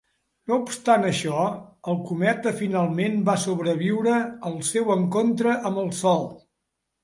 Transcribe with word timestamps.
No 0.51 0.55
obstant 0.61 1.03
això, 1.09 1.43
el 1.93 1.99
cometa 2.07 2.55
finalment 2.63 3.21
va 3.29 3.37
sobreviure 3.45 4.19
al 4.51 4.59
seu 4.73 4.93
encontre 4.99 5.59
amb 5.73 5.87
el 5.87 5.97
sol. 6.03 6.31